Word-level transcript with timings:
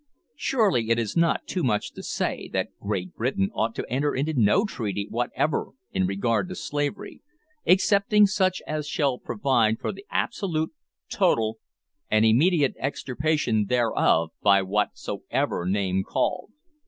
Surely 0.35 0.89
it 0.89 0.97
is 0.97 1.15
not 1.15 1.45
too 1.45 1.61
much 1.61 1.93
to 1.93 2.01
say, 2.01 2.49
that 2.51 2.69
_Great 2.83 3.13
Britain 3.13 3.51
ought 3.53 3.75
to 3.75 3.85
enter 3.87 4.15
into 4.15 4.33
no 4.35 4.65
treaty 4.65 5.05
whatever 5.07 5.73
in 5.91 6.07
regard 6.07 6.49
to 6.49 6.55
slavery, 6.55 7.21
excepting 7.67 8.25
such 8.25 8.63
as 8.65 8.87
shall 8.87 9.19
provide 9.19 9.77
for 9.79 9.91
the 9.91 10.07
absolute, 10.09 10.71
total, 11.07 11.59
and 12.09 12.25
immediate 12.25 12.73
extirpation 12.79 13.67
thereof 13.69 14.31
by 14.41 14.59
whatsoever 14.63 15.67
name 15.67 16.03
called_. 16.03 16.47